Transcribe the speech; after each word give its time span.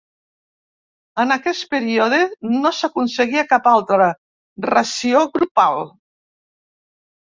En 1.23 1.33
aquest 1.35 1.67
període 1.75 2.23
no 2.55 2.73
s'aconseguia 2.79 3.47
cap 3.55 3.71
altra 3.77 4.11
ració 4.75 5.27
grupal. 5.39 5.83